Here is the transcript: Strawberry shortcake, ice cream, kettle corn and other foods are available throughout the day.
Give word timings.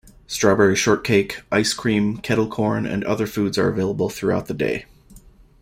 Strawberry 0.25 0.75
shortcake, 0.75 1.43
ice 1.51 1.75
cream, 1.75 2.17
kettle 2.17 2.47
corn 2.47 2.87
and 2.87 3.03
other 3.03 3.27
foods 3.27 3.55
are 3.59 3.69
available 3.69 4.09
throughout 4.09 4.47
the 4.47 4.53
day. 4.55 4.85